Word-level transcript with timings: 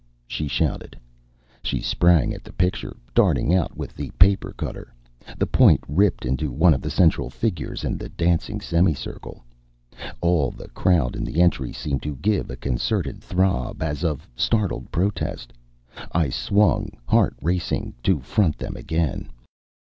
she 0.25 0.47
shouted. 0.47 0.97
She 1.61 1.79
sprang 1.79 2.33
at 2.33 2.43
the 2.43 2.51
picture, 2.53 2.97
darting 3.13 3.53
out 3.53 3.77
with 3.77 3.93
the 3.95 4.09
paper 4.17 4.51
cutter. 4.57 4.91
The 5.37 5.45
point 5.45 5.83
ripped 5.87 6.25
into 6.25 6.51
one 6.51 6.73
of 6.73 6.81
the 6.81 6.89
central 6.89 7.29
figures 7.29 7.83
in 7.83 7.99
the 7.99 8.09
dancing 8.09 8.61
semicircle. 8.61 9.43
All 10.19 10.49
the 10.49 10.69
crowd 10.69 11.15
in 11.15 11.23
the 11.23 11.39
entry 11.39 11.71
seemed 11.71 12.01
to 12.01 12.15
give 12.15 12.49
a 12.49 12.55
concerted 12.55 13.21
throb, 13.21 13.83
as 13.83 14.03
of 14.03 14.27
startled 14.35 14.91
protest. 14.91 15.53
I 16.11 16.29
swung, 16.31 16.93
heart 17.07 17.35
racing, 17.39 17.93
to 18.01 18.21
front 18.21 18.57
them 18.57 18.75
again. 18.75 19.29